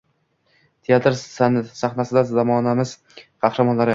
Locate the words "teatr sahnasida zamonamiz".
0.87-2.97